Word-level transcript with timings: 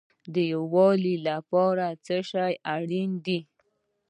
د 0.33 0.35
یووالي 0.53 1.15
لپاره 1.29 1.85
څه 2.05 2.17
شی 2.29 2.53
اړین 2.75 3.11
دی؟ 3.25 3.39